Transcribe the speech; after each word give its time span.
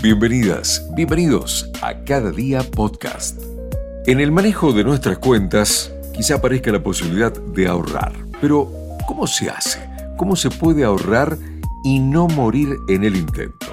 Bienvenidas, 0.00 0.88
bienvenidos 0.94 1.68
a 1.82 2.04
Cada 2.04 2.30
Día 2.30 2.62
Podcast. 2.62 3.42
En 4.06 4.20
el 4.20 4.30
manejo 4.30 4.72
de 4.72 4.84
nuestras 4.84 5.18
cuentas, 5.18 5.92
quizá 6.14 6.36
aparezca 6.36 6.70
la 6.70 6.80
posibilidad 6.80 7.32
de 7.32 7.66
ahorrar. 7.66 8.12
Pero, 8.40 8.70
¿cómo 9.08 9.26
se 9.26 9.50
hace? 9.50 9.80
¿Cómo 10.16 10.36
se 10.36 10.50
puede 10.50 10.84
ahorrar 10.84 11.36
y 11.82 11.98
no 11.98 12.28
morir 12.28 12.76
en 12.88 13.02
el 13.02 13.16
intento? 13.16 13.66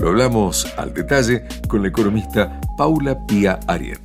Lo 0.00 0.08
hablamos 0.08 0.66
al 0.76 0.92
detalle 0.92 1.44
con 1.68 1.82
la 1.82 1.88
economista 1.88 2.60
Paula 2.76 3.24
Pía 3.28 3.60
Ariet. 3.68 4.00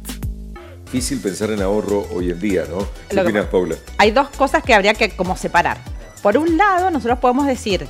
Difícil 0.86 1.20
pensar 1.20 1.50
en 1.50 1.64
ahorro 1.64 2.06
hoy 2.14 2.30
en 2.30 2.40
día, 2.40 2.66
¿no? 2.70 2.88
¿Qué 3.10 3.20
opinas, 3.20 3.48
Paula? 3.48 3.76
Hay 3.98 4.12
dos 4.12 4.30
cosas 4.30 4.62
que 4.62 4.76
habría 4.76 4.94
que 4.94 5.10
como 5.10 5.36
separar. 5.36 5.80
Por 6.22 6.38
un 6.38 6.58
lado, 6.58 6.92
nosotros 6.92 7.18
podemos 7.18 7.48
decir, 7.48 7.88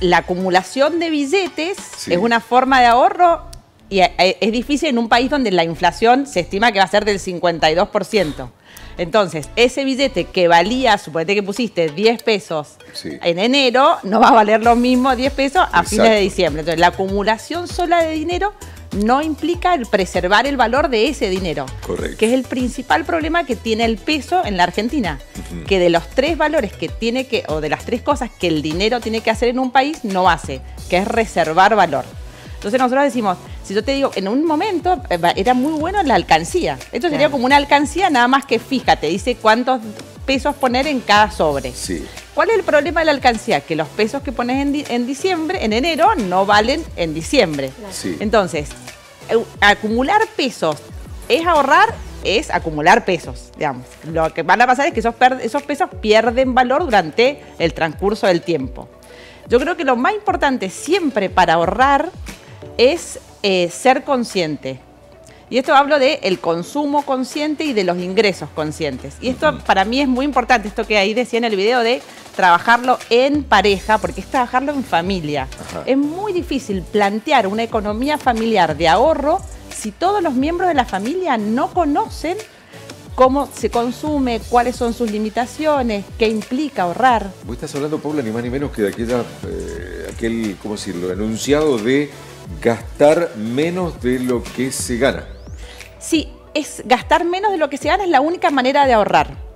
la 0.00 0.18
acumulación 0.18 0.98
de 0.98 1.10
billetes 1.10 2.08
es 2.08 2.18
una 2.18 2.40
forma 2.40 2.80
de 2.80 2.86
ahorro 2.86 3.42
y 3.88 4.00
eh, 4.00 4.12
eh, 4.18 4.36
es 4.40 4.52
difícil 4.52 4.90
en 4.90 4.98
un 4.98 5.08
país 5.08 5.30
donde 5.30 5.50
la 5.50 5.64
inflación 5.64 6.26
se 6.26 6.40
estima 6.40 6.72
que 6.72 6.78
va 6.78 6.84
a 6.84 6.88
ser 6.88 7.04
del 7.04 7.18
52%. 7.18 8.50
Entonces, 8.98 9.48
ese 9.54 9.84
billete 9.84 10.24
que 10.24 10.48
valía, 10.48 10.98
suponete 10.98 11.36
que 11.36 11.42
pusiste 11.42 11.88
10 11.88 12.22
pesos 12.24 12.76
en 13.04 13.38
enero, 13.38 13.96
no 14.02 14.18
va 14.20 14.28
a 14.30 14.32
valer 14.32 14.62
lo 14.62 14.74
mismo 14.74 15.14
10 15.14 15.32
pesos 15.32 15.66
a 15.70 15.84
fines 15.84 16.10
de 16.10 16.20
diciembre. 16.20 16.60
Entonces, 16.60 16.80
la 16.80 16.88
acumulación 16.88 17.68
sola 17.68 18.02
de 18.02 18.10
dinero 18.10 18.52
no 18.92 19.22
implica 19.22 19.74
el 19.74 19.86
preservar 19.86 20.46
el 20.46 20.56
valor 20.56 20.88
de 20.88 21.08
ese 21.08 21.28
dinero. 21.28 21.66
Correcto. 21.86 22.16
Que 22.18 22.26
es 22.26 22.32
el 22.32 22.44
principal 22.44 23.04
problema 23.04 23.44
que 23.44 23.56
tiene 23.56 23.84
el 23.84 23.96
peso 23.96 24.44
en 24.44 24.56
la 24.56 24.64
Argentina. 24.64 25.18
Que 25.66 25.78
de 25.78 25.90
los 25.90 26.08
tres 26.10 26.36
valores 26.36 26.72
que 26.72 26.88
tiene 26.88 27.26
que, 27.26 27.44
o 27.48 27.60
de 27.60 27.68
las 27.68 27.84
tres 27.84 28.02
cosas 28.02 28.30
que 28.30 28.48
el 28.48 28.62
dinero 28.62 29.00
tiene 29.00 29.20
que 29.20 29.30
hacer 29.30 29.48
en 29.48 29.58
un 29.58 29.70
país, 29.70 30.04
no 30.04 30.28
hace, 30.28 30.60
que 30.88 30.98
es 30.98 31.08
reservar 31.08 31.74
valor. 31.74 32.04
Entonces 32.54 32.80
nosotros 32.80 33.04
decimos, 33.04 33.38
si 33.62 33.72
yo 33.72 33.84
te 33.84 33.92
digo, 33.92 34.10
en 34.16 34.26
un 34.26 34.44
momento 34.44 35.00
eh, 35.10 35.18
era 35.36 35.54
muy 35.54 35.78
bueno 35.78 36.02
la 36.02 36.16
alcancía. 36.16 36.76
Esto 36.90 37.08
sería 37.08 37.30
como 37.30 37.44
una 37.44 37.56
alcancía, 37.56 38.10
nada 38.10 38.26
más 38.26 38.46
que 38.46 38.58
fíjate, 38.58 39.06
dice 39.06 39.36
cuántos 39.36 39.80
pesos 40.28 40.54
poner 40.56 40.86
en 40.86 41.00
cada 41.00 41.30
sobre. 41.30 41.72
Sí. 41.72 42.06
¿Cuál 42.34 42.50
es 42.50 42.56
el 42.56 42.62
problema 42.62 43.00
de 43.00 43.06
la 43.06 43.12
alcancía? 43.12 43.62
Que 43.62 43.74
los 43.74 43.88
pesos 43.88 44.22
que 44.22 44.30
pones 44.30 44.58
en, 44.90 45.06
diciembre, 45.06 45.64
en 45.64 45.72
enero, 45.72 46.14
no 46.16 46.44
valen 46.44 46.84
en 46.96 47.14
diciembre. 47.14 47.72
Sí. 47.90 48.14
Entonces, 48.20 48.68
acumular 49.58 50.20
pesos 50.36 50.76
es 51.30 51.46
ahorrar, 51.46 51.94
es 52.24 52.50
acumular 52.50 53.06
pesos, 53.06 53.50
digamos. 53.56 53.86
Lo 54.04 54.34
que 54.34 54.42
van 54.42 54.60
a 54.60 54.66
pasar 54.66 54.88
es 54.88 54.92
que 54.92 55.00
esos, 55.00 55.14
esos 55.40 55.62
pesos 55.62 55.88
pierden 56.02 56.54
valor 56.54 56.84
durante 56.84 57.42
el 57.58 57.72
transcurso 57.72 58.26
del 58.26 58.42
tiempo. 58.42 58.86
Yo 59.48 59.58
creo 59.58 59.78
que 59.78 59.84
lo 59.84 59.96
más 59.96 60.12
importante 60.12 60.68
siempre 60.68 61.30
para 61.30 61.54
ahorrar 61.54 62.10
es 62.76 63.18
eh, 63.42 63.70
ser 63.70 64.04
consciente. 64.04 64.78
Y 65.50 65.58
esto 65.58 65.74
hablo 65.74 65.98
de 65.98 66.20
el 66.22 66.40
consumo 66.40 67.02
consciente 67.02 67.64
y 67.64 67.72
de 67.72 67.84
los 67.84 67.98
ingresos 67.98 68.48
conscientes. 68.54 69.14
Y 69.20 69.28
esto 69.28 69.58
para 69.66 69.84
mí 69.84 70.00
es 70.00 70.08
muy 70.08 70.24
importante, 70.24 70.68
esto 70.68 70.86
que 70.86 70.98
ahí 70.98 71.14
decía 71.14 71.38
en 71.38 71.44
el 71.44 71.56
video 71.56 71.80
de 71.80 72.02
trabajarlo 72.36 72.98
en 73.10 73.42
pareja, 73.42 73.98
porque 73.98 74.20
es 74.20 74.26
trabajarlo 74.26 74.72
en 74.72 74.84
familia. 74.84 75.48
Es 75.86 75.96
muy 75.96 76.32
difícil 76.32 76.82
plantear 76.82 77.46
una 77.46 77.62
economía 77.62 78.18
familiar 78.18 78.76
de 78.76 78.88
ahorro 78.88 79.40
si 79.74 79.90
todos 79.92 80.22
los 80.22 80.34
miembros 80.34 80.68
de 80.68 80.74
la 80.74 80.84
familia 80.84 81.38
no 81.38 81.72
conocen 81.72 82.36
cómo 83.14 83.48
se 83.52 83.70
consume, 83.70 84.40
cuáles 84.48 84.76
son 84.76 84.94
sus 84.94 85.10
limitaciones, 85.10 86.04
qué 86.18 86.28
implica 86.28 86.82
ahorrar. 86.82 87.32
Vos 87.44 87.54
estás 87.54 87.74
hablando, 87.74 87.98
Paula, 87.98 88.22
ni 88.22 88.30
más 88.30 88.44
ni 88.44 88.50
menos 88.50 88.70
que 88.70 88.82
de 88.82 88.88
aquella, 88.88 89.24
eh, 89.44 90.12
aquel, 90.14 90.56
¿cómo 90.62 90.76
decirlo?, 90.76 91.12
enunciado 91.12 91.78
de 91.78 92.10
gastar 92.62 93.32
menos 93.36 94.00
de 94.00 94.20
lo 94.20 94.42
que 94.42 94.70
se 94.70 94.98
gana. 94.98 95.24
Sí, 95.98 96.32
es 96.54 96.82
gastar 96.84 97.24
menos 97.24 97.52
de 97.52 97.58
lo 97.58 97.68
que 97.68 97.76
se 97.76 97.88
gana 97.88 98.04
es 98.04 98.10
la 98.10 98.20
única 98.20 98.50
manera 98.50 98.86
de 98.86 98.92
ahorrar. 98.92 99.48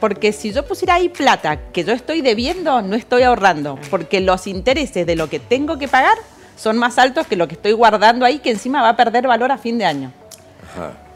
Porque 0.00 0.32
si 0.32 0.52
yo 0.52 0.64
pusiera 0.66 0.94
ahí 0.94 1.08
plata 1.08 1.70
que 1.72 1.84
yo 1.84 1.92
estoy 1.92 2.20
debiendo, 2.20 2.82
no 2.82 2.94
estoy 2.94 3.22
ahorrando. 3.22 3.78
Porque 3.90 4.20
los 4.20 4.46
intereses 4.46 5.06
de 5.06 5.16
lo 5.16 5.28
que 5.28 5.40
tengo 5.40 5.78
que 5.78 5.88
pagar 5.88 6.16
son 6.56 6.78
más 6.78 6.98
altos 6.98 7.26
que 7.26 7.36
lo 7.36 7.48
que 7.48 7.54
estoy 7.54 7.72
guardando 7.72 8.24
ahí, 8.24 8.38
que 8.38 8.50
encima 8.50 8.82
va 8.82 8.90
a 8.90 8.96
perder 8.96 9.26
valor 9.26 9.50
a 9.52 9.58
fin 9.58 9.78
de 9.78 9.84
año. 9.84 10.12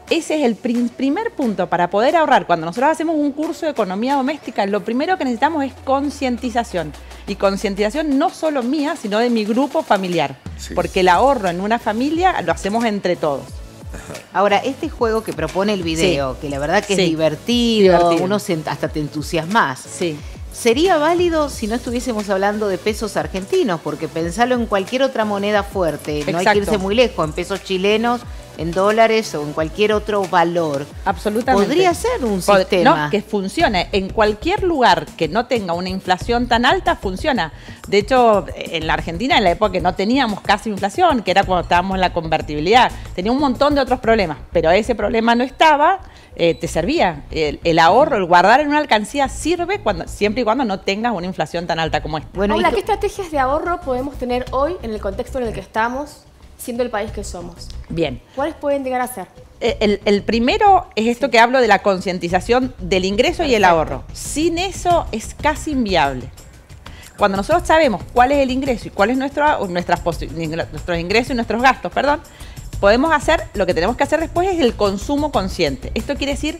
Ese 0.09 0.35
es 0.35 0.43
el 0.43 0.55
primer 0.55 1.31
punto 1.31 1.67
para 1.67 1.89
poder 1.89 2.15
ahorrar. 2.15 2.45
Cuando 2.45 2.65
nosotros 2.65 2.91
hacemos 2.91 3.15
un 3.15 3.31
curso 3.31 3.65
de 3.65 3.71
economía 3.71 4.15
doméstica, 4.15 4.65
lo 4.65 4.83
primero 4.83 5.17
que 5.17 5.23
necesitamos 5.23 5.63
es 5.63 5.73
concientización. 5.85 6.91
Y 7.25 7.35
concientización 7.35 8.17
no 8.17 8.29
solo 8.29 8.63
mía, 8.63 8.95
sino 9.01 9.19
de 9.19 9.29
mi 9.29 9.45
grupo 9.45 9.81
familiar. 9.81 10.35
Porque 10.75 10.99
el 11.01 11.07
ahorro 11.07 11.49
en 11.49 11.61
una 11.61 11.79
familia 11.79 12.41
lo 12.41 12.51
hacemos 12.51 12.83
entre 12.83 13.15
todos. 13.15 13.62
Ahora, 14.33 14.57
este 14.57 14.89
juego 14.89 15.23
que 15.23 15.33
propone 15.33 15.73
el 15.73 15.83
video, 15.83 16.39
que 16.39 16.49
la 16.49 16.59
verdad 16.59 16.83
que 16.83 16.93
es 16.93 16.99
divertido, 16.99 18.11
uno 18.21 18.37
hasta 18.37 18.89
te 18.89 18.99
entusiasmas. 18.99 19.79
Sí. 19.79 20.17
Sería 20.51 20.97
válido 20.97 21.49
si 21.49 21.65
no 21.65 21.73
estuviésemos 21.75 22.29
hablando 22.29 22.67
de 22.67 22.77
pesos 22.77 23.17
argentinos, 23.17 23.81
porque 23.83 24.07
pensarlo 24.07 24.53
en 24.55 24.67
cualquier 24.67 25.01
otra 25.01 25.25
moneda 25.25 25.63
fuerte, 25.63 26.23
no 26.31 26.37
hay 26.37 26.45
que 26.45 26.57
irse 26.57 26.77
muy 26.77 26.93
lejos, 26.93 27.27
en 27.27 27.33
pesos 27.33 27.63
chilenos 27.63 28.21
en 28.57 28.71
dólares 28.71 29.33
o 29.35 29.43
en 29.43 29.53
cualquier 29.53 29.93
otro 29.93 30.23
valor. 30.27 30.85
Absolutamente. 31.05 31.67
Podría 31.67 31.93
ser 31.93 32.23
un 32.23 32.41
sistema. 32.41 33.05
No, 33.05 33.09
que 33.09 33.21
funcione. 33.21 33.89
En 33.91 34.09
cualquier 34.09 34.63
lugar 34.63 35.05
que 35.17 35.27
no 35.27 35.45
tenga 35.45 35.73
una 35.73 35.89
inflación 35.89 36.47
tan 36.47 36.65
alta, 36.65 36.95
funciona. 36.95 37.53
De 37.87 37.99
hecho, 37.99 38.45
en 38.55 38.87
la 38.87 38.93
Argentina, 38.93 39.37
en 39.37 39.43
la 39.43 39.51
época 39.51 39.73
que 39.73 39.81
no 39.81 39.95
teníamos 39.95 40.41
casi 40.41 40.69
inflación, 40.69 41.21
que 41.23 41.31
era 41.31 41.43
cuando 41.43 41.63
estábamos 41.63 41.95
en 41.95 42.01
la 42.01 42.13
convertibilidad, 42.13 42.91
tenía 43.15 43.31
un 43.31 43.39
montón 43.39 43.75
de 43.75 43.81
otros 43.81 43.99
problemas, 43.99 44.37
pero 44.51 44.71
ese 44.71 44.95
problema 44.95 45.35
no 45.35 45.43
estaba. 45.43 45.99
Eh, 46.35 46.55
te 46.55 46.67
servía. 46.67 47.25
El, 47.29 47.77
ahorro, 47.77 48.17
el 48.17 48.25
guardar 48.25 48.59
en 48.59 48.69
una 48.69 48.79
alcancía 48.79 49.29
sirve 49.29 49.79
cuando, 49.81 50.07
siempre 50.07 50.41
y 50.41 50.43
cuando 50.43 50.65
no 50.65 50.79
tengas 50.79 51.13
una 51.13 51.27
inflación 51.27 51.67
tan 51.67 51.79
alta 51.79 52.01
como 52.01 52.17
esta. 52.17 52.29
Bueno, 52.33 52.57
¿qué 52.57 52.79
estrategias 52.79 53.29
de 53.29 53.37
ahorro 53.37 53.81
podemos 53.81 54.17
tener 54.17 54.45
hoy 54.49 54.75
en 54.81 54.93
el 54.93 54.99
contexto 54.99 55.37
en 55.37 55.45
el 55.45 55.53
que 55.53 55.59
estamos 55.59 56.25
siendo 56.63 56.83
el 56.83 56.89
país 56.89 57.11
que 57.11 57.23
somos. 57.23 57.67
Bien. 57.89 58.21
¿Cuáles 58.35 58.55
pueden 58.55 58.83
llegar 58.83 59.01
a 59.01 59.07
ser? 59.07 59.27
Eh, 59.59 59.99
el, 60.05 60.23
primero 60.23 60.87
es 60.95 61.07
esto 61.07 61.29
que 61.29 61.39
hablo 61.39 61.59
de 61.61 61.67
la 61.67 61.79
concientización 61.79 62.73
del 62.79 63.05
ingreso 63.05 63.43
y 63.43 63.53
el 63.53 63.65
ahorro. 63.65 64.03
Sin 64.13 64.57
eso 64.57 65.05
es 65.11 65.35
casi 65.39 65.71
inviable. 65.71 66.29
Cuando 67.17 67.37
nosotros 67.37 67.67
sabemos 67.67 68.01
cuál 68.13 68.31
es 68.31 68.39
el 68.39 68.49
ingreso 68.49 68.87
y 68.87 68.91
cuál 68.91 69.11
es 69.11 69.17
nuestro, 69.17 69.67
nuestras 69.67 70.01
nuestros 70.03 70.97
ingresos 70.97 71.31
y 71.31 71.35
nuestros 71.35 71.61
gastos, 71.61 71.91
perdón, 71.91 72.21
podemos 72.79 73.13
hacer, 73.13 73.43
lo 73.53 73.65
que 73.65 73.73
tenemos 73.73 73.95
que 73.95 74.03
hacer 74.03 74.19
después 74.19 74.49
es 74.49 74.59
el 74.59 74.73
consumo 74.73 75.31
consciente. 75.31 75.91
Esto 75.95 76.15
quiere 76.15 76.33
decir, 76.33 76.59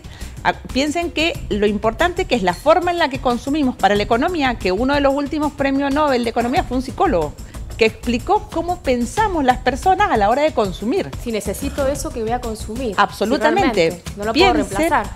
piensen 0.72 1.12
que 1.12 1.34
lo 1.50 1.66
importante 1.66 2.26
que 2.26 2.36
es 2.36 2.44
la 2.44 2.54
forma 2.54 2.92
en 2.92 3.00
la 3.00 3.10
que 3.10 3.20
consumimos 3.20 3.76
para 3.76 3.96
la 3.96 4.04
economía, 4.04 4.56
que 4.56 4.72
uno 4.72 4.94
de 4.94 5.02
los 5.02 5.14
últimos 5.14 5.54
premios 5.54 5.94
Nobel 5.94 6.24
de 6.24 6.30
Economía 6.30 6.64
fue 6.64 6.78
un 6.78 6.84
psicólogo 6.84 7.34
que 7.78 7.86
explicó 7.86 8.50
cómo 8.52 8.82
pensamos 8.82 9.44
las 9.44 9.58
personas 9.58 10.12
a 10.12 10.18
la 10.18 10.30
hora 10.30 10.44
de 10.44 10.54
consumir. 10.54 11.10
Si 11.24 11.32
necesito 11.32 11.88
eso, 11.88 12.12
que 12.12 12.22
voy 12.22 12.32
a 12.32 12.42
consumir. 12.42 12.96
Absolutamente. 12.98 14.04
no 14.16 14.26
lo 14.26 14.34
puedo 14.34 14.54
reemplazar. 14.54 15.08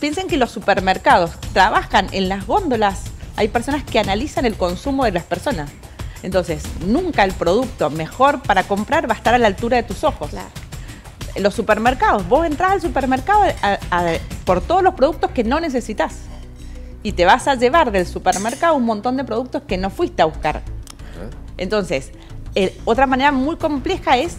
Piensen 0.00 0.28
que 0.28 0.36
los 0.36 0.50
supermercados 0.50 1.32
trabajan 1.52 2.08
en 2.12 2.28
las 2.28 2.46
góndolas. 2.46 3.04
Hay 3.36 3.48
personas 3.48 3.84
que 3.84 3.98
analizan 3.98 4.44
el 4.44 4.56
consumo 4.56 5.04
de 5.04 5.12
las 5.12 5.24
personas. 5.24 5.70
Entonces, 6.22 6.62
nunca 6.84 7.24
el 7.24 7.32
producto 7.32 7.90
mejor 7.90 8.42
para 8.42 8.64
comprar 8.64 9.08
va 9.08 9.14
a 9.14 9.16
estar 9.16 9.34
a 9.34 9.38
la 9.38 9.46
altura 9.46 9.76
de 9.76 9.82
tus 9.82 10.04
ojos. 10.04 10.30
Claro. 10.30 10.48
Los 11.38 11.54
supermercados, 11.54 12.26
vos 12.28 12.46
entras 12.46 12.72
al 12.72 12.80
supermercado 12.80 13.42
por 14.44 14.62
todos 14.62 14.82
los 14.82 14.94
productos 14.94 15.30
que 15.32 15.44
no 15.44 15.60
necesitas. 15.60 16.14
Y 17.02 17.12
te 17.12 17.24
vas 17.24 17.46
a 17.46 17.54
llevar 17.54 17.92
del 17.92 18.06
supermercado 18.06 18.74
un 18.74 18.84
montón 18.84 19.16
de 19.16 19.24
productos 19.24 19.62
que 19.62 19.76
no 19.76 19.90
fuiste 19.90 20.22
a 20.22 20.24
buscar. 20.24 20.62
Entonces, 21.58 22.12
otra 22.84 23.06
manera 23.06 23.32
muy 23.32 23.56
compleja 23.56 24.16
es 24.16 24.36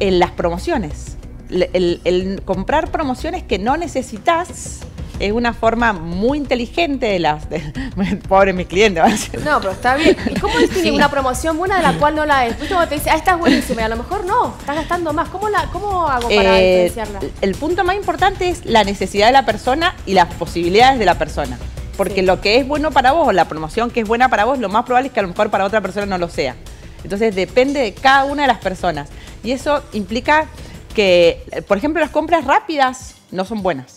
en 0.00 0.18
las 0.18 0.30
promociones. 0.32 1.16
El, 1.50 2.42
comprar 2.44 2.90
promociones 2.90 3.42
que 3.42 3.58
no 3.58 3.76
necesitas 3.76 4.80
es 5.18 5.32
una 5.32 5.52
forma 5.52 5.92
muy 5.92 6.38
inteligente 6.38 7.06
de 7.06 7.18
las. 7.18 7.48
De, 7.50 7.60
pobre 8.28 8.52
mis 8.52 8.66
clientes. 8.66 9.30
No, 9.44 9.58
pero 9.58 9.72
está 9.72 9.96
bien. 9.96 10.16
¿Y 10.30 10.38
cómo 10.38 10.56
distingue 10.58 10.92
una 10.92 11.10
promoción 11.10 11.56
buena 11.56 11.78
de 11.78 11.82
la 11.82 11.94
cual 11.94 12.14
no 12.14 12.24
la 12.24 12.46
es? 12.46 12.58
¿Viste 12.60 12.74
te 12.88 12.94
dice, 12.94 13.10
ah, 13.10 13.16
esta 13.16 13.32
es 13.32 13.38
buenísima 13.38 13.80
y 13.80 13.84
a 13.84 13.88
lo 13.88 13.96
mejor 13.96 14.24
no, 14.24 14.54
estás 14.60 14.76
gastando 14.76 15.12
más? 15.12 15.28
¿Cómo, 15.30 15.48
la, 15.48 15.64
cómo 15.72 16.06
hago 16.06 16.28
para 16.28 16.60
eh, 16.60 16.84
diferenciarla? 16.84 17.20
El 17.40 17.54
punto 17.54 17.82
más 17.82 17.96
importante 17.96 18.48
es 18.48 18.64
la 18.64 18.84
necesidad 18.84 19.26
de 19.26 19.32
la 19.32 19.44
persona 19.44 19.94
y 20.06 20.14
las 20.14 20.32
posibilidades 20.34 20.98
de 20.98 21.06
la 21.06 21.18
persona. 21.18 21.58
Porque 21.98 22.22
lo 22.22 22.40
que 22.40 22.58
es 22.58 22.66
bueno 22.66 22.92
para 22.92 23.10
vos 23.10 23.26
o 23.26 23.32
la 23.32 23.48
promoción 23.48 23.90
que 23.90 23.98
es 23.98 24.06
buena 24.06 24.28
para 24.28 24.44
vos, 24.44 24.60
lo 24.60 24.68
más 24.68 24.84
probable 24.84 25.08
es 25.08 25.12
que 25.12 25.18
a 25.18 25.24
lo 25.24 25.28
mejor 25.30 25.50
para 25.50 25.64
otra 25.64 25.80
persona 25.80 26.06
no 26.06 26.16
lo 26.16 26.28
sea. 26.28 26.54
Entonces 27.02 27.34
depende 27.34 27.80
de 27.80 27.92
cada 27.92 28.24
una 28.24 28.42
de 28.42 28.48
las 28.48 28.58
personas. 28.58 29.08
Y 29.42 29.50
eso 29.50 29.82
implica 29.92 30.46
que, 30.94 31.42
por 31.66 31.76
ejemplo, 31.76 32.00
las 32.00 32.10
compras 32.10 32.44
rápidas 32.44 33.16
no 33.32 33.44
son 33.44 33.64
buenas. 33.64 33.96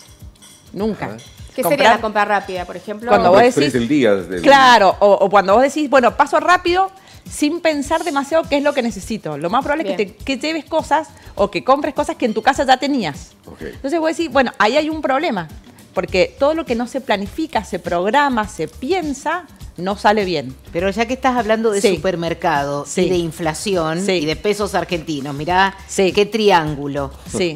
Nunca. 0.73 1.15
¿Qué 1.55 1.63
sería 1.63 1.91
la 1.91 2.01
compra 2.01 2.25
rápida, 2.25 2.65
por 2.65 2.75
ejemplo? 2.75 3.07
Cuando 3.07 3.29
vos 3.29 3.39
decís, 3.39 3.75
el 3.75 3.87
día 3.87 4.17
Claro, 4.41 4.95
o, 4.99 5.29
cuando 5.29 5.53
vos 5.53 5.61
decís, 5.61 5.87
bueno, 5.87 6.17
paso 6.17 6.39
rápido, 6.39 6.89
sin 7.29 7.61
pensar 7.61 8.03
demasiado 8.03 8.45
qué 8.49 8.57
es 8.57 8.63
lo 8.63 8.73
que 8.73 8.81
necesito. 8.81 9.37
Lo 9.37 9.51
más 9.51 9.63
probable 9.63 9.91
es 9.91 9.95
que, 9.95 10.37
te, 10.37 10.37
lleves 10.47 10.65
cosas 10.65 11.09
o 11.35 11.51
que 11.51 11.63
compres 11.63 11.93
cosas 11.93 12.15
que 12.15 12.25
en 12.25 12.33
tu 12.33 12.41
casa 12.41 12.65
ya 12.65 12.77
tenías. 12.77 13.33
Entonces 13.59 13.99
voy 13.99 14.09
a 14.09 14.13
decir, 14.13 14.31
bueno, 14.31 14.51
ahí 14.57 14.75
hay 14.75 14.89
un 14.89 15.03
problema, 15.03 15.47
porque 15.93 16.35
todo 16.39 16.53
lo 16.53 16.65
que 16.65 16.75
no 16.75 16.87
se 16.87 17.01
planifica, 17.01 17.63
se 17.63 17.79
programa, 17.79 18.47
se 18.47 18.67
piensa, 18.67 19.45
no 19.77 19.97
sale 19.97 20.25
bien. 20.25 20.55
Pero 20.71 20.89
ya 20.89 21.05
que 21.05 21.13
estás 21.13 21.37
hablando 21.37 21.71
de 21.71 21.81
supermercado 21.81 22.85
y 22.95 23.09
de 23.09 23.17
inflación 23.17 24.09
y 24.09 24.25
de 24.25 24.35
pesos 24.35 24.75
argentinos, 24.75 25.35
mirá 25.35 25.75
qué 25.95 26.25
triángulo. 26.25 27.11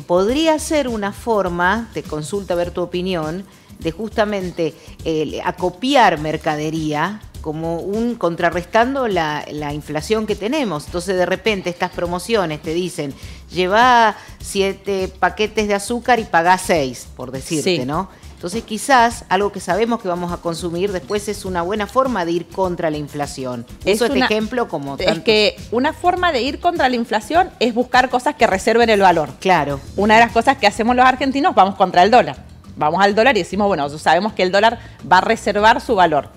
Podría 0.08 0.60
ser 0.60 0.88
una 0.88 1.12
forma, 1.14 1.90
te 1.94 2.04
consulta 2.04 2.54
a 2.54 2.58
ver 2.58 2.72
tu 2.72 2.82
opinión, 2.82 3.46
de 3.80 3.92
justamente 3.92 4.74
eh, 5.04 5.42
acopiar 5.44 6.20
mercadería 6.20 7.22
como 7.42 7.78
un 7.78 8.16
contrarrestando 8.16 9.08
la, 9.08 9.46
inflación 9.72 10.26
que 10.26 10.36
tenemos. 10.36 10.88
Entonces 10.88 11.16
de 11.16 11.28
repente 11.28 11.70
estas 11.70 11.92
promociones 11.92 12.60
te 12.62 12.74
dicen, 12.74 13.14
lleva 13.54 14.18
siete 14.40 15.12
paquetes 15.20 15.68
de 15.68 15.76
azúcar 15.76 16.20
y 16.20 16.24
pagá 16.24 16.58
seis, 16.58 17.08
por 17.16 17.32
decirte, 17.32 17.86
¿no? 17.86 18.10
Entonces 18.36 18.64
quizás 18.64 19.26
algo 19.30 19.52
que 19.52 19.60
sabemos 19.60 20.02
que 20.02 20.08
vamos 20.08 20.32
a 20.32 20.38
consumir 20.38 20.92
después 20.92 21.28
es 21.28 21.46
una 21.46 21.62
buena 21.62 21.88
forma 21.88 22.26
de 22.26 22.32
ir 22.32 22.48
contra 22.48 22.90
la 22.90 22.98
inflación. 22.98 23.66
Eso 23.86 24.06
es 24.06 24.16
ejemplo 24.16 24.68
como... 24.68 24.98
Es 24.98 25.20
que 25.22 25.58
una 25.72 25.94
forma 25.94 26.32
de 26.32 26.44
ir 26.44 26.60
contra 26.60 26.88
la 26.88 26.96
inflación 26.96 27.50
es 27.60 27.74
buscar 27.74 28.10
cosas 28.10 28.36
que 28.36 28.46
reserven 28.46 28.90
el 28.90 29.02
valor. 29.02 29.30
Claro. 29.40 29.80
Una 29.96 30.16
de 30.16 30.20
las 30.20 30.32
cosas 30.32 30.58
que 30.58 30.68
hacemos 30.68 30.96
los 30.96 31.06
argentinos, 31.06 31.56
vamos 31.56 31.76
contra 31.76 32.04
el 32.04 32.12
dólar. 32.12 32.38
Vamos 32.76 33.02
al 33.02 33.16
dólar 33.16 33.36
y 33.38 33.40
decimos, 33.40 33.68
bueno, 33.68 33.90
sabemos 33.90 34.34
que 34.34 34.44
el 34.44 34.52
dólar 34.52 34.80
va 35.10 35.20
a 35.20 35.22
reservar 35.22 35.80
su 35.80 35.96
valor 35.96 36.30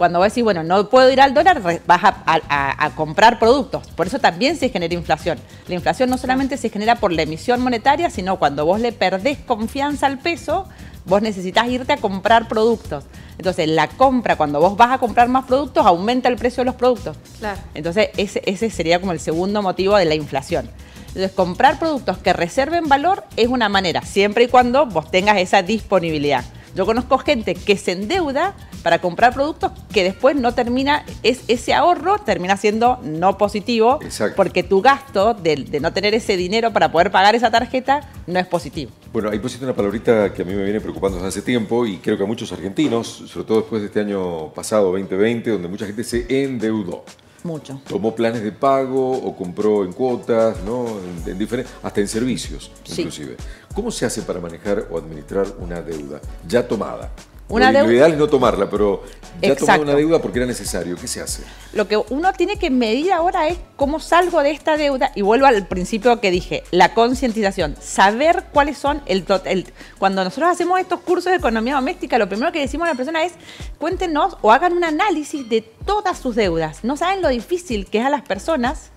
cuando 0.00 0.18
vos 0.18 0.28
decís, 0.28 0.42
bueno, 0.42 0.62
no 0.62 0.88
puedo 0.88 1.10
ir 1.10 1.20
al 1.20 1.34
dólar, 1.34 1.60
vas 1.86 2.00
a, 2.02 2.90
comprar 2.96 3.38
productos. 3.38 3.86
Por 3.88 4.06
eso 4.06 4.18
también 4.18 4.56
se 4.56 4.70
genera 4.70 4.94
inflación. 4.94 5.38
La 5.68 5.74
inflación 5.74 6.08
no 6.08 6.16
solamente 6.16 6.56
se 6.56 6.70
genera 6.70 6.94
por 6.94 7.12
la 7.12 7.20
emisión 7.20 7.60
monetaria, 7.60 8.08
sino 8.08 8.38
cuando 8.38 8.64
vos 8.64 8.80
le 8.80 8.92
perdés 8.92 9.36
confianza 9.40 10.06
al 10.06 10.16
peso, 10.16 10.66
vos 11.10 11.20
necesitas 11.20 11.68
irte 11.68 11.92
a 11.92 11.96
comprar 11.98 12.48
productos. 12.48 13.04
Entonces, 13.36 13.68
la 13.68 13.88
compra, 13.88 14.36
cuando 14.36 14.60
vos 14.60 14.76
vas 14.76 14.92
a 14.92 14.98
comprar 14.98 15.28
más 15.28 15.44
productos, 15.44 15.84
aumenta 15.84 16.28
el 16.28 16.36
precio 16.36 16.62
de 16.62 16.66
los 16.66 16.76
productos. 16.76 17.16
Claro. 17.40 17.60
Entonces, 17.74 18.10
ese, 18.16 18.40
ese 18.46 18.70
sería 18.70 19.00
como 19.00 19.12
el 19.12 19.20
segundo 19.20 19.60
motivo 19.60 19.96
de 19.96 20.04
la 20.04 20.14
inflación. 20.14 20.70
Entonces, 21.08 21.32
comprar 21.32 21.78
productos 21.78 22.18
que 22.18 22.32
reserven 22.32 22.88
valor 22.88 23.24
es 23.36 23.48
una 23.48 23.68
manera, 23.68 24.02
siempre 24.02 24.44
y 24.44 24.48
cuando 24.48 24.86
vos 24.86 25.10
tengas 25.10 25.38
esa 25.38 25.62
disponibilidad. 25.62 26.44
Yo 26.74 26.86
conozco 26.86 27.18
gente 27.18 27.54
que 27.54 27.76
se 27.76 27.92
endeuda 27.92 28.54
para 28.82 29.00
comprar 29.00 29.34
productos 29.34 29.72
que 29.92 30.04
después 30.04 30.36
no 30.36 30.54
termina, 30.54 31.04
es, 31.22 31.42
ese 31.48 31.74
ahorro 31.74 32.18
termina 32.18 32.56
siendo 32.56 33.00
no 33.02 33.36
positivo 33.36 33.98
porque 34.36 34.62
tu 34.62 34.80
gasto 34.80 35.34
de, 35.34 35.80
no 35.80 35.92
tener 35.92 36.14
ese 36.14 36.36
dinero 36.36 36.72
para 36.72 36.92
poder 36.92 37.10
pagar 37.10 37.34
esa 37.34 37.50
tarjeta 37.50 38.08
no 38.26 38.38
es 38.38 38.46
positivo. 38.46 38.92
Bueno, 39.12 39.28
ahí 39.28 39.40
pusiste 39.40 39.64
una 39.64 39.74
palabrita 39.74 40.32
que 40.32 40.42
a 40.42 40.44
mí 40.44 40.54
me 40.54 40.62
viene 40.62 40.80
preocupando 40.80 41.16
desde 41.16 41.28
hace 41.28 41.42
tiempo 41.42 41.84
y 41.84 41.96
creo 41.96 42.16
que 42.16 42.22
a 42.22 42.26
muchos 42.26 42.52
argentinos, 42.52 43.08
sobre 43.08 43.44
todo 43.44 43.60
después 43.60 43.82
de 43.82 43.86
este 43.86 43.98
año 43.98 44.52
pasado, 44.54 44.92
2020, 44.92 45.50
donde 45.50 45.66
mucha 45.66 45.84
gente 45.84 46.04
se 46.04 46.44
endeudó. 46.44 47.04
Mucho. 47.42 47.80
Tomó 47.88 48.14
planes 48.14 48.42
de 48.42 48.52
pago 48.52 49.10
o 49.10 49.34
compró 49.34 49.84
en 49.84 49.92
cuotas, 49.92 50.62
¿no? 50.62 50.86
En, 51.26 51.36
diferentes, 51.36 51.74
hasta 51.82 52.00
en 52.00 52.06
servicios, 52.06 52.70
inclusive. 52.88 53.36
¿Cómo 53.74 53.90
se 53.90 54.06
hace 54.06 54.22
para 54.22 54.38
manejar 54.38 54.86
o 54.90 54.98
administrar 54.98 55.46
una 55.58 55.80
deuda 55.82 56.20
ya 56.46 56.68
tomada? 56.68 57.10
Una 57.50 57.72
lo, 57.72 57.90
ideal 57.90 58.12
es 58.12 58.18
no 58.18 58.28
tomarla, 58.28 58.70
pero 58.70 59.02
ya 59.42 59.56
tomé 59.56 59.78
una 59.80 59.94
deuda 59.94 60.22
porque 60.22 60.38
era 60.38 60.46
necesario. 60.46 60.96
¿Qué 60.96 61.08
se 61.08 61.20
hace? 61.20 61.42
Lo 61.72 61.88
que 61.88 61.96
uno 61.96 62.32
tiene 62.32 62.58
que 62.58 62.70
medir 62.70 63.12
ahora 63.12 63.48
es 63.48 63.58
cómo 63.76 63.98
salgo 63.98 64.42
de 64.42 64.52
esta 64.52 64.76
deuda 64.76 65.10
y 65.16 65.22
vuelvo 65.22 65.46
al 65.46 65.66
principio 65.66 66.20
que 66.20 66.30
dije, 66.30 66.62
la 66.70 66.94
concientización, 66.94 67.76
saber 67.80 68.44
cuáles 68.52 68.78
son 68.78 69.02
el, 69.06 69.24
total. 69.24 69.66
Cuando 69.98 70.22
nosotros 70.22 70.50
hacemos 70.50 70.78
estos 70.78 71.00
cursos 71.00 71.32
de 71.32 71.38
economía 71.38 71.74
doméstica, 71.74 72.18
lo 72.18 72.28
primero 72.28 72.52
que 72.52 72.60
decimos 72.60 72.86
a 72.86 72.92
la 72.92 72.96
persona 72.96 73.24
es, 73.24 73.32
cuéntenos 73.78 74.36
o 74.42 74.52
hagan 74.52 74.72
un 74.72 74.84
análisis 74.84 75.48
de 75.48 75.62
todas 75.62 76.18
sus 76.18 76.36
deudas. 76.36 76.84
No 76.84 76.96
saben 76.96 77.20
lo 77.20 77.28
difícil 77.28 77.86
que 77.86 77.98
es 77.98 78.06
a 78.06 78.10
las 78.10 78.22
personas 78.22 78.90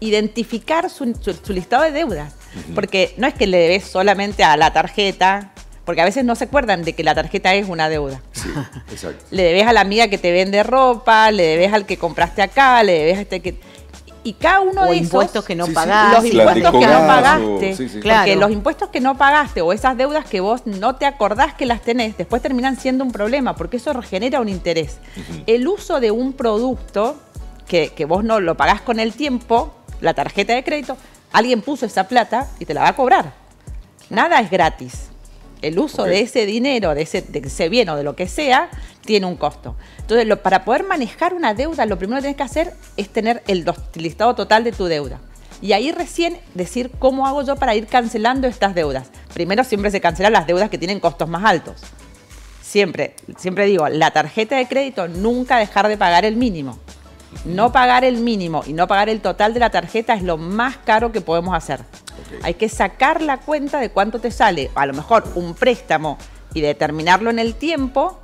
identificar 0.00 0.90
su, 0.90 1.14
listado 1.48 1.84
de 1.84 1.92
deudas. 1.92 2.34
Porque 2.74 3.14
no 3.16 3.28
es 3.28 3.34
que 3.34 3.46
le 3.46 3.58
debes 3.58 3.84
solamente 3.84 4.42
a 4.42 4.56
la 4.56 4.72
tarjeta, 4.72 5.52
porque 5.90 6.02
a 6.02 6.04
veces 6.04 6.24
no 6.24 6.36
se 6.36 6.44
acuerdan 6.44 6.84
de 6.84 6.92
que 6.92 7.02
la 7.02 7.16
tarjeta 7.16 7.52
es 7.52 7.68
una 7.68 7.88
deuda. 7.88 8.20
Sí, 8.30 8.48
exacto. 8.92 9.24
le 9.32 9.42
debes 9.42 9.66
a 9.66 9.72
la 9.72 9.80
amiga 9.80 10.06
que 10.06 10.18
te 10.18 10.30
vende 10.30 10.62
ropa, 10.62 11.32
le 11.32 11.42
debes 11.42 11.72
al 11.72 11.84
que 11.84 11.96
compraste 11.96 12.42
acá, 12.42 12.80
le 12.84 12.92
debes 12.92 13.18
a 13.18 13.20
este 13.22 13.40
que... 13.40 13.58
Y 14.22 14.34
cada 14.34 14.60
uno 14.60 14.84
de 14.84 14.92
esos... 14.92 15.02
impuestos 15.02 15.44
que 15.44 15.56
no 15.56 15.66
pagaste. 15.66 16.14
Los 16.14 16.32
impuestos 16.32 16.72
que 16.78 16.86
no 16.86 17.06
pagaste. 17.08 17.76
Porque 18.04 18.36
los 18.36 18.52
impuestos 18.52 18.88
que 18.90 19.00
no 19.00 19.18
pagaste 19.18 19.62
o 19.62 19.72
esas 19.72 19.96
deudas 19.96 20.26
que 20.26 20.38
vos 20.38 20.64
no 20.64 20.94
te 20.94 21.06
acordás 21.06 21.54
que 21.54 21.66
las 21.66 21.80
tenés, 21.80 22.16
después 22.16 22.40
terminan 22.40 22.76
siendo 22.76 23.02
un 23.02 23.10
problema, 23.10 23.56
porque 23.56 23.78
eso 23.78 24.00
genera 24.00 24.40
un 24.40 24.48
interés. 24.48 24.98
El 25.48 25.66
uso 25.66 25.98
de 25.98 26.12
un 26.12 26.34
producto 26.34 27.16
que, 27.66 27.88
que 27.96 28.04
vos 28.04 28.22
no 28.22 28.38
lo 28.38 28.56
pagás 28.56 28.80
con 28.80 29.00
el 29.00 29.12
tiempo, 29.12 29.74
la 30.00 30.14
tarjeta 30.14 30.54
de 30.54 30.62
crédito, 30.62 30.96
alguien 31.32 31.62
puso 31.62 31.84
esa 31.84 32.06
plata 32.06 32.46
y 32.60 32.64
te 32.64 32.74
la 32.74 32.82
va 32.82 32.90
a 32.90 32.94
cobrar. 32.94 33.32
Nada 34.08 34.38
es 34.38 34.52
gratis 34.52 35.09
el 35.62 35.78
uso 35.78 36.04
de 36.04 36.20
ese 36.20 36.46
dinero, 36.46 36.94
de 36.94 37.02
ese, 37.02 37.68
bien 37.68 37.88
o 37.88 37.96
de 37.96 38.02
lo 38.02 38.16
que 38.16 38.28
sea, 38.28 38.70
tiene 39.04 39.26
un 39.26 39.36
costo. 39.36 39.76
Entonces, 39.98 40.36
para 40.38 40.64
poder 40.64 40.84
manejar 40.84 41.34
una 41.34 41.54
deuda, 41.54 41.86
lo 41.86 41.98
primero 41.98 42.18
que 42.18 42.22
tienes 42.22 42.36
que 42.36 42.42
hacer 42.42 42.74
es 42.96 43.08
tener 43.08 43.42
el 43.46 43.64
listado 43.94 44.34
total 44.34 44.64
de 44.64 44.72
tu 44.72 44.86
deuda. 44.86 45.20
Y 45.62 45.72
ahí 45.72 45.92
recién 45.92 46.38
decir 46.54 46.90
cómo 46.98 47.26
hago 47.26 47.42
yo 47.42 47.56
para 47.56 47.74
ir 47.74 47.86
cancelando 47.86 48.46
estas 48.46 48.74
deudas. 48.74 49.10
Primero 49.34 49.62
siempre 49.64 49.90
se 49.90 50.00
cancelan 50.00 50.32
las 50.32 50.46
deudas 50.46 50.70
que 50.70 50.78
tienen 50.78 51.00
costos 51.00 51.28
más 51.28 51.44
altos. 51.44 51.82
Siempre, 52.62 53.14
siempre 53.36 53.66
digo, 53.66 53.88
la 53.88 54.12
tarjeta 54.12 54.56
de 54.56 54.66
crédito 54.66 55.08
nunca 55.08 55.58
dejar 55.58 55.88
de 55.88 55.98
pagar 55.98 56.24
el 56.24 56.36
mínimo. 56.36 56.78
No 57.44 57.72
pagar 57.72 58.04
el 58.04 58.18
mínimo 58.18 58.62
y 58.66 58.72
no 58.72 58.88
pagar 58.88 59.08
el 59.08 59.20
total 59.20 59.54
de 59.54 59.60
la 59.60 59.70
tarjeta 59.70 60.14
es 60.14 60.22
lo 60.22 60.36
más 60.36 60.78
caro 60.78 61.12
que 61.12 61.20
podemos 61.20 61.54
hacer. 61.54 61.80
Hay 62.42 62.54
que 62.54 62.68
sacar 62.68 63.22
la 63.22 63.38
cuenta 63.38 63.80
de 63.80 63.90
cuánto 63.90 64.18
te 64.18 64.30
sale, 64.30 64.70
a 64.74 64.86
lo 64.86 64.94
mejor 64.94 65.24
un 65.34 65.54
préstamo 65.54 66.18
y 66.54 66.60
determinarlo 66.60 67.30
en 67.30 67.38
el 67.38 67.54
tiempo 67.54 68.18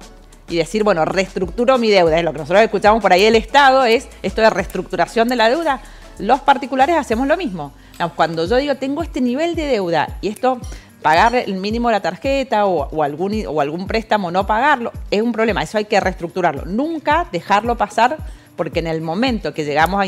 y 0.48 0.56
decir, 0.56 0.84
bueno, 0.84 1.04
reestructuro 1.04 1.78
mi 1.78 1.90
deuda. 1.90 2.18
Es 2.18 2.24
lo 2.24 2.32
que 2.32 2.38
nosotros 2.38 2.62
escuchamos 2.62 3.02
por 3.02 3.12
ahí 3.12 3.24
el 3.24 3.36
Estado, 3.36 3.84
es 3.84 4.08
esto 4.22 4.42
de 4.42 4.50
reestructuración 4.50 5.28
de 5.28 5.36
la 5.36 5.48
deuda. 5.48 5.80
Los 6.18 6.40
particulares 6.40 6.96
hacemos 6.96 7.26
lo 7.26 7.36
mismo. 7.36 7.72
Cuando 8.14 8.46
yo 8.46 8.56
digo, 8.56 8.74
tengo 8.76 9.02
este 9.02 9.20
nivel 9.20 9.54
de 9.54 9.66
deuda 9.66 10.18
y 10.20 10.28
esto, 10.28 10.60
pagar 11.02 11.34
el 11.34 11.54
mínimo 11.54 11.88
de 11.88 11.92
la 11.92 12.00
tarjeta 12.00 12.66
o, 12.66 13.02
algún, 13.02 13.44
o 13.46 13.60
algún 13.60 13.86
préstamo, 13.86 14.30
no 14.30 14.46
pagarlo, 14.46 14.92
es 15.10 15.22
un 15.22 15.32
problema. 15.32 15.62
Eso 15.62 15.78
hay 15.78 15.84
que 15.84 16.00
reestructurarlo. 16.00 16.64
Nunca 16.64 17.26
dejarlo 17.32 17.76
pasar 17.76 18.16
porque 18.56 18.80
en 18.80 18.86
el 18.86 19.02
momento 19.02 19.54
que 19.54 19.64
llegamos 19.64 20.00
a, 20.00 20.06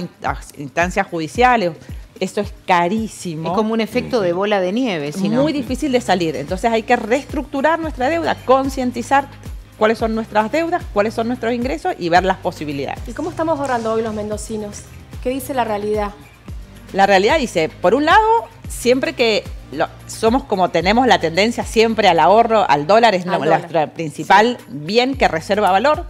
instancias 0.57 1.07
judiciales, 1.07 1.73
esto 2.21 2.41
es 2.41 2.53
carísimo. 2.67 3.51
Es 3.51 3.55
como 3.55 3.73
un 3.73 3.81
efecto 3.81 4.21
de 4.21 4.33
bola 4.33 4.61
de 4.61 4.73
nieve. 4.73 5.09
Es 5.09 5.19
Muy 5.19 5.53
difícil 5.53 5.93
de 5.93 6.01
salir. 6.01 6.37
Entonces 6.37 6.71
hay 6.71 6.83
que 6.83 6.97
reestructurar 6.97 7.79
nuestra 7.79 8.09
deuda, 8.09 8.35
concientizar 8.45 9.29
cuáles 9.79 9.99
son 9.99 10.15
nuestras 10.15 10.51
deudas, 10.51 10.83
cuáles 10.93 11.15
son 11.15 11.29
nuestros 11.29 11.53
ingresos 11.55 11.95
y 11.99 12.09
ver 12.09 12.25
las 12.25 12.39
posibilidades. 12.39 13.01
¿Y 13.07 13.13
cómo 13.13 13.31
estamos 13.31 13.59
ahorrando 13.61 13.93
hoy 13.93 14.03
los 14.03 14.15
mendocinos? 14.15 14.83
¿Qué 15.23 15.31
dice 15.31 15.55
la 15.55 15.65
realidad? 15.65 16.13
La 16.93 17.07
realidad 17.07 17.39
dice, 17.39 17.69
por 17.69 17.95
un 17.95 18.05
lado, 18.05 18.45
siempre 18.69 19.13
que 19.13 19.45
somos 20.07 20.45
como 20.45 20.71
tenemos 20.71 21.07
la 21.07 21.21
tendencia 21.21 21.65
siempre 21.65 22.09
al 22.09 22.19
ahorro, 22.19 22.65
al 22.69 22.87
dólar, 22.87 23.15
es 23.15 23.27
nuestro 23.27 23.93
principal 23.93 24.59
bien 24.69 25.15
que 25.15 25.29
reserva 25.29 25.71
valor, 25.71 26.07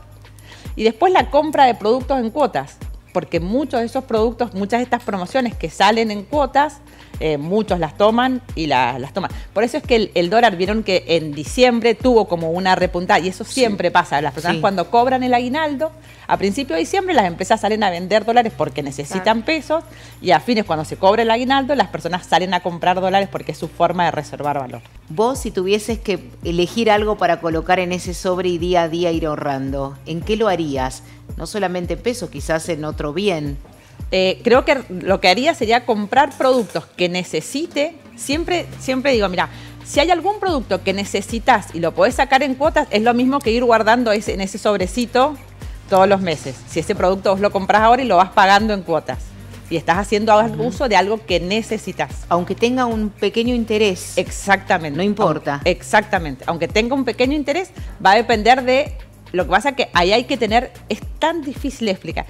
y 0.77 0.85
después 0.85 1.13
la 1.13 1.31
compra 1.31 1.65
de 1.65 1.75
productos 1.75 2.21
en 2.21 2.31
cuotas, 2.31 2.77
porque 3.13 3.41
muchos 3.41 3.81
de 3.81 3.87
esos 3.87 4.05
productos, 4.05 4.55
muchas 4.55 4.81
de 4.81 4.85
estas 4.85 5.03
promociones 5.03 5.55
que 5.55 5.71
salen 5.71 6.11
en 6.11 6.23
cuotas, 6.23 6.79
eh, 7.21 7.37
muchos 7.39 7.79
las 7.79 7.97
toman 7.97 8.41
y 8.55 8.67
las 8.67 9.13
toman. 9.13 9.31
Por 9.53 9.65
eso 9.65 9.77
es 9.77 9.83
que 9.83 10.11
el, 10.15 10.31
dólar, 10.31 10.57
vieron 10.57 10.83
que 10.83 11.05
en 11.09 11.33
diciembre 11.33 11.95
tuvo 11.95 12.29
como 12.29 12.51
una 12.51 12.75
repuntada, 12.75 13.19
y 13.21 13.29
eso 13.29 13.45
siempre 13.45 13.91
pasa. 13.91 14.21
Las 14.21 14.35
personas 14.35 14.59
cuando 14.59 14.91
cobran 14.91 15.23
el 15.23 15.35
aguinaldo, 15.35 15.91
a 16.27 16.37
principio 16.37 16.75
de 16.75 16.81
diciembre 16.81 17.15
las 17.15 17.27
empresas 17.27 17.61
salen 17.61 17.83
a 17.83 17.91
vender 17.91 18.25
dólares 18.25 18.53
porque 18.57 18.83
necesitan 18.83 19.43
pesos, 19.43 19.85
y 20.21 20.31
a 20.31 20.41
fines 20.41 20.65
cuando 20.65 20.85
se 20.85 20.97
cobra 20.97 21.23
el 21.23 21.31
aguinaldo, 21.31 21.75
las 21.75 21.89
personas 21.89 22.27
salen 22.27 22.55
a 22.55 22.61
comprar 22.61 23.01
dólares 23.01 23.29
porque 23.31 23.53
es 23.53 23.59
su 23.59 23.69
forma 23.69 24.05
de 24.05 24.11
reservar 24.11 24.59
valor. 24.59 24.83
Vos, 25.09 25.41
si 25.41 25.51
tuvieses 25.51 25.99
que 25.99 26.21
elegir 26.45 26.91
algo 26.91 27.17
para 27.17 27.41
colocar 27.41 27.79
en 27.79 27.93
ese 27.93 28.15
sobre 28.15 28.49
y 28.49 28.59
día 28.59 28.83
a 28.83 28.89
día 28.89 29.11
ir 29.11 29.27
ahorrando, 29.27 29.97
¿en 30.07 30.21
qué 30.21 30.37
lo 30.37 30.49
harías? 30.49 31.03
No 31.37 31.47
solamente 31.47 31.95
en 31.95 32.01
pesos, 32.01 32.31
quizás 32.31 32.69
en 32.69 32.85
otro 32.85 33.13
bien. 33.13 33.59
Eh, 34.11 34.41
creo 34.43 34.65
que 34.65 34.83
lo 34.89 35.21
que 35.21 35.29
haría 35.29 35.55
sería 35.55 35.85
comprar 35.85 36.37
productos 36.37 36.87
que 36.97 37.09
necesite. 37.09 37.97
Siempre, 38.17 38.67
siempre 38.81 39.13
digo, 39.13 39.29
mira, 39.29 39.49
si 39.85 40.01
hay 40.01 40.11
algún 40.11 40.39
producto 40.39 40.83
que 40.83 40.93
necesitas 40.93 41.75
y 41.75 41.81
lo 41.81 41.95
podés 41.95 42.15
sacar 42.17 42.43
en 42.43 42.55
cuotas, 42.55 42.89
es 42.91 43.03
lo 43.03 43.15
mismo 43.15 43.39
que 43.39 43.51
ir 43.51 43.65
guardando 43.65 44.13
ese, 44.13 44.35
en 44.35 44.41
ese 44.41 44.59
sobrecito 44.59 45.37
todos 45.89 46.09
los 46.09 46.21
meses. 46.21 46.57
Si 46.69 46.81
ese 46.81 46.95
producto 46.95 47.31
vos 47.31 47.41
lo 47.41 47.51
compras 47.51 47.83
ahora 47.83 48.03
y 48.03 48.07
lo 48.07 48.17
vas 48.17 48.31
pagando 48.31 48.75
en 48.75 48.83
cuotas. 48.83 49.19
Y 49.71 49.77
estás 49.77 49.99
haciendo 49.99 50.39
uso 50.59 50.89
de 50.89 50.97
algo 50.97 51.25
que 51.27 51.41
necesitas. 51.41 52.25
Aunque 52.29 52.55
tenga 52.55 52.87
un 52.87 53.11
pequeño 53.11 53.55
interés. 53.55 54.17
Exactamente. 54.17 54.97
No 54.97 55.03
importa. 55.03 55.55
Aunque, 55.55 55.71
exactamente. 55.71 56.45
Aunque 56.47 56.69
tenga 56.69 56.95
un 56.95 57.05
pequeño 57.05 57.35
interés, 57.35 57.71
va 58.05 58.13
a 58.13 58.15
depender 58.15 58.63
de. 58.63 58.95
Lo 59.33 59.45
que 59.45 59.51
pasa 59.51 59.73
que 59.73 59.91
ahí 59.93 60.13
hay 60.13 60.25
que 60.25 60.39
tener. 60.39 60.73
Es 60.89 61.01
tan 61.19 61.43
difícil 61.43 61.87
de 61.87 61.93
explicar. 61.93 62.25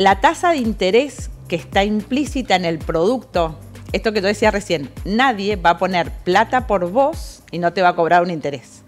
La 0.00 0.22
tasa 0.22 0.52
de 0.52 0.56
interés 0.56 1.28
que 1.46 1.56
está 1.56 1.84
implícita 1.84 2.56
en 2.56 2.64
el 2.64 2.78
producto, 2.78 3.58
esto 3.92 4.14
que 4.14 4.22
yo 4.22 4.28
decía 4.28 4.50
recién, 4.50 4.90
nadie 5.04 5.56
va 5.56 5.70
a 5.70 5.78
poner 5.78 6.10
plata 6.10 6.66
por 6.66 6.90
vos 6.90 7.42
y 7.50 7.58
no 7.58 7.74
te 7.74 7.82
va 7.82 7.90
a 7.90 7.96
cobrar 7.96 8.22
un 8.22 8.30
interés. 8.30 8.80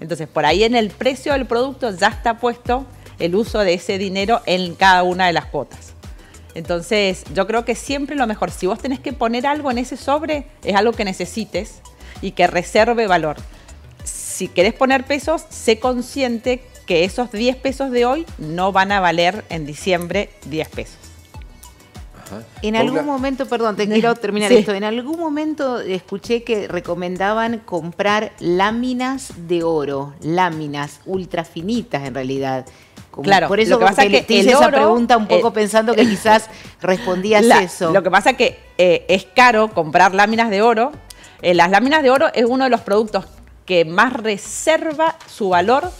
Entonces, 0.00 0.26
por 0.26 0.44
ahí 0.44 0.64
en 0.64 0.74
el 0.74 0.90
precio 0.90 1.34
del 1.34 1.46
producto 1.46 1.96
ya 1.96 2.08
está 2.08 2.40
puesto 2.40 2.84
el 3.20 3.36
uso 3.36 3.60
de 3.60 3.74
ese 3.74 3.96
dinero 3.96 4.40
en 4.44 4.74
cada 4.74 5.04
una 5.04 5.28
de 5.28 5.34
las 5.34 5.44
cuotas. 5.44 5.92
Entonces, 6.56 7.22
yo 7.32 7.46
creo 7.46 7.64
que 7.64 7.76
siempre 7.76 8.16
lo 8.16 8.26
mejor, 8.26 8.50
si 8.50 8.66
vos 8.66 8.80
tenés 8.80 8.98
que 8.98 9.12
poner 9.12 9.46
algo 9.46 9.70
en 9.70 9.78
ese 9.78 9.96
sobre, 9.96 10.48
es 10.64 10.74
algo 10.74 10.90
que 10.90 11.04
necesites 11.04 11.80
y 12.22 12.32
que 12.32 12.48
reserve 12.48 13.06
valor. 13.06 13.36
Si 14.02 14.48
querés 14.48 14.74
poner 14.74 15.04
pesos, 15.04 15.44
sé 15.48 15.78
consciente 15.78 16.64
que 16.86 17.04
esos 17.04 17.32
10 17.32 17.56
pesos 17.56 17.90
de 17.90 18.06
hoy 18.06 18.26
no 18.38 18.72
van 18.72 18.92
a 18.92 19.00
valer 19.00 19.44
en 19.48 19.66
diciembre 19.66 20.30
10 20.46 20.68
pesos. 20.68 20.98
En 22.62 22.76
algún 22.76 23.06
momento, 23.06 23.46
perdón, 23.46 23.76
te 23.76 23.88
quiero 23.92 24.14
terminar 24.14 24.52
esto. 24.52 24.72
En 24.74 24.84
algún 24.84 25.18
momento 25.18 25.80
escuché 25.80 26.42
que 26.42 26.68
recomendaban 26.68 27.58
comprar 27.58 28.32
láminas 28.38 29.32
de 29.48 29.62
oro, 29.62 30.14
láminas 30.20 31.00
ultra 31.06 31.44
finitas 31.44 32.04
en 32.04 32.14
realidad. 32.14 32.66
claro, 33.22 33.48
por 33.48 33.60
eso 33.60 33.72
lo 33.72 33.78
que 33.80 33.84
pasa 33.84 34.08
que 34.08 34.22
te 34.22 34.34
hice 34.34 34.50
esa 34.50 34.70
pregunta 34.70 35.16
un 35.16 35.26
poco 35.26 35.48
eh, 35.48 35.52
pensando 35.52 35.94
que 35.94 36.06
quizás 36.08 36.48
respondías 36.80 37.44
eso. 37.44 37.92
Lo 37.92 38.02
que 38.02 38.10
pasa 38.10 38.30
es 38.30 38.36
que 38.36 38.58
eh, 38.78 39.04
es 39.08 39.24
caro 39.24 39.72
comprar 39.72 40.14
láminas 40.14 40.50
de 40.50 40.62
oro. 40.62 40.92
Eh, 41.42 41.54
las 41.54 41.70
láminas 41.70 42.02
de 42.02 42.10
oro 42.10 42.28
es 42.34 42.44
uno 42.44 42.64
de 42.64 42.70
los 42.70 42.80
productos 42.80 43.26
que 43.66 43.84
más 43.84 44.12
reserva 44.12 45.16
su 45.26 45.50
valor 45.50 45.90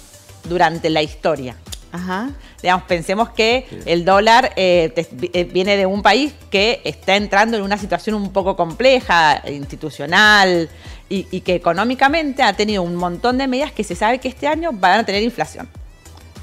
durante 0.49 0.91
la 0.91 1.03
historia. 1.03 1.57
Ajá. 1.93 2.31
Digamos, 2.62 2.85
pensemos 2.85 3.31
que 3.31 3.67
el 3.87 4.05
dólar 4.05 4.53
eh, 4.57 4.93
eh, 5.33 5.45
viene 5.45 5.76
de 5.76 5.87
un 5.87 6.03
país 6.03 6.35
que 6.50 6.81
está 6.85 7.17
entrando 7.17 7.57
en 7.57 7.62
una 7.62 7.79
situación 7.79 8.17
un 8.17 8.33
poco 8.33 8.57
compleja, 8.57 9.43
institucional, 9.49 10.69
y, 11.09 11.41
que 11.41 11.55
económicamente 11.55 12.43
ha 12.43 12.53
tenido 12.53 12.83
un 12.83 12.97
montón 12.97 13.38
de 13.38 13.47
medidas 13.47 13.71
que 13.71 13.85
se 13.85 13.95
sabe 13.95 14.19
que 14.19 14.29
este 14.29 14.49
año 14.49 14.71
van 14.73 15.00
a 15.00 15.05
tener 15.05 15.23
inflación. 15.23 15.69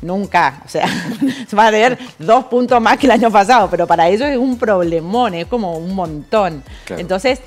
Nunca, 0.01 0.61
o 0.65 0.69
sea, 0.69 0.87
se 1.47 1.55
van 1.55 1.67
a 1.67 1.71
tener 1.71 1.99
dos 2.19 2.45
puntos 2.45 2.81
más 2.81 2.97
que 2.97 3.07
el 3.07 3.11
año 3.11 3.29
pasado, 3.29 3.69
pero 3.69 3.85
para 3.85 4.07
ellos 4.07 4.27
es 4.29 4.37
un 4.37 4.57
problemón, 4.57 5.33
es 5.33 5.47
como 5.47 5.77
un 5.77 5.93
montón. 5.93 6.63
Entonces, 6.89 7.39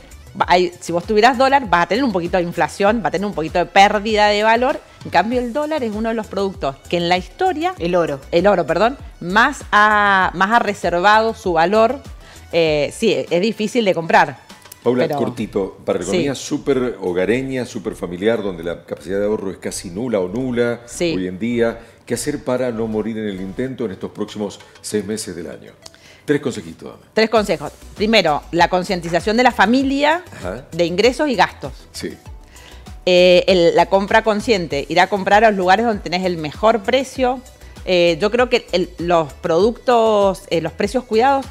si 0.81 0.93
vos 0.93 1.05
tuvieras 1.05 1.39
dólar, 1.39 1.69
vas 1.69 1.85
a 1.85 1.87
tener 1.87 2.05
un 2.05 2.13
poquito 2.13 2.37
de 2.37 2.43
inflación, 2.43 3.03
va 3.03 3.09
a 3.09 3.11
tener 3.11 3.27
un 3.27 3.35
poquito 3.35 3.59
de 3.59 3.67
pérdida 3.67 4.29
de 4.29 4.43
valor. 4.43 4.81
En 5.07 5.11
cambio, 5.11 5.39
el 5.39 5.53
dólar 5.53 5.85
es 5.85 5.95
uno 5.95 6.09
de 6.09 6.17
los 6.17 6.27
productos 6.27 6.75
que 6.89 6.97
en 6.97 7.09
la 7.09 7.17
historia. 7.17 7.77
El 7.79 7.95
oro. 7.95 8.19
El 8.33 8.49
oro, 8.49 8.67
perdón. 8.67 8.99
Más 9.21 9.63
ha, 9.71 10.33
más 10.35 10.51
ha 10.51 10.59
reservado 10.59 11.33
su 11.33 11.53
valor. 11.53 12.01
Eh, 12.51 12.93
sí, 12.93 13.15
es 13.31 13.41
difícil 13.41 13.85
de 13.85 13.95
comprar. 13.95 14.41
Paula, 14.83 15.09
cortito, 15.09 15.79
para 15.85 16.01
la 16.01 16.05
economía 16.05 16.35
súper 16.35 16.97
hogareña, 17.01 17.65
súper 17.67 17.95
familiar, 17.95 18.43
donde 18.43 18.65
la 18.65 18.85
capacidad 18.85 19.21
de 19.21 19.27
ahorro 19.27 19.53
es 19.53 19.59
casi 19.59 19.91
nula 19.91 20.19
o 20.19 20.27
nula 20.27 20.81
hoy 20.99 21.29
en 21.29 21.39
día, 21.39 21.79
¿qué 22.05 22.15
hacer 22.15 22.43
para 22.43 22.73
no 22.73 22.89
morir 22.89 23.17
en 23.19 23.29
el 23.29 23.41
intento 23.41 23.85
en 23.85 23.93
estos 23.93 24.11
próximos 24.11 24.59
seis 24.81 25.05
meses 25.05 25.37
del 25.37 25.49
año? 25.49 25.71
Tres 26.25 26.41
consejitos. 26.41 26.99
Tres 27.15 27.31
consejos. 27.31 27.71
Primero, 27.95 28.43
la 28.51 28.69
concientización 28.69 29.37
de 29.37 29.45
la 29.45 29.53
familia 29.53 30.25
de 30.73 30.85
ingresos 30.85 31.29
y 31.29 31.37
gastos. 31.37 31.73
Sí. 31.93 32.17
Eh, 33.09 33.73
la 33.75 33.87
compra 33.87 34.25
consciente, 34.25 34.85
ir 34.89 34.99
a 34.99 35.07
comprar 35.07 35.45
a 35.45 35.51
los 35.51 35.57
lugares 35.57 35.87
donde 35.87 36.03
tenés 36.03 36.25
el 36.25 36.39
mejor 36.39 36.83
precio. 36.83 37.41
Eh, 37.85 38.19
yo 38.21 38.33
creo 38.33 38.51
que 38.51 38.67
los 38.99 39.33
productos, 39.35 40.43
eh, 40.51 40.61
los 40.61 40.73
precios 40.73 41.05
cuidados, 41.05 41.47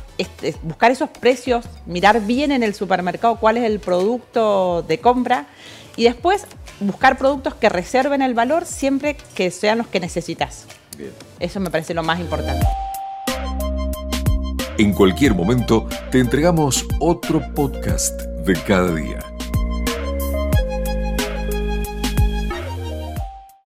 buscar 0.63 0.91
esos 0.91 1.09
precios, 1.09 1.63
mirar 1.85 2.19
bien 2.19 2.51
en 2.51 2.62
el 2.62 2.75
supermercado 2.75 3.38
cuál 3.38 3.55
es 3.55 3.63
el 3.63 3.79
producto 3.79 4.83
de 4.85 5.00
compra 5.00 5.47
y 5.95 6.03
después 6.03 6.45
buscar 6.81 7.17
productos 7.17 7.55
que 7.55 7.69
reserven 7.69 8.21
el 8.21 8.33
valor 8.33 8.65
siempre 8.65 9.15
que 9.33 9.50
sean 9.50 9.77
los 9.77 9.88
que 9.88 10.01
necesitas. 10.01 10.65
Bien. 10.97 11.13
Eso 11.39 11.62
me 11.62 11.69
parece 11.69 11.93
lo 11.93 12.03
más 12.03 12.19
importante. 12.19 12.65
En 14.77 14.91
cualquier 14.91 15.33
momento 15.33 15.88
te 16.12 16.19
entregamos 16.19 16.85
otro 17.00 17.41
podcast 17.55 18.19
de 18.45 18.62
cada 18.63 18.93
día. 18.93 19.34